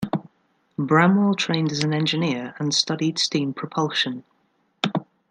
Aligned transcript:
Bramwell 0.79 1.35
trained 1.35 1.71
as 1.71 1.83
an 1.83 1.93
engineer 1.93 2.55
and 2.57 2.73
studied 2.73 3.19
steam 3.19 3.53
propulsion. 3.53 4.23